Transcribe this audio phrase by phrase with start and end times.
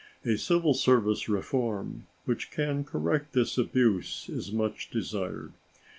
[0.25, 5.53] A civil service reform which can correct this abuse is much desired.